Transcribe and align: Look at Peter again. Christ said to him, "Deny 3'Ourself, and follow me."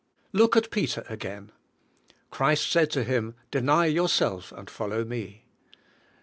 Look 0.33 0.57
at 0.57 0.71
Peter 0.71 1.03
again. 1.09 1.51
Christ 2.31 2.71
said 2.71 2.89
to 2.89 3.03
him, 3.03 3.35
"Deny 3.51 3.93
3'Ourself, 3.93 4.51
and 4.51 4.67
follow 4.67 5.05
me." 5.05 5.45